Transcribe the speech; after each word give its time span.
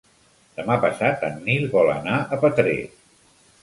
Demà 0.59 0.77
passat 0.85 1.27
en 1.29 1.39
Nil 1.51 1.69
vol 1.77 1.95
anar 1.99 2.19
a 2.39 2.43
Petrer. 2.47 2.79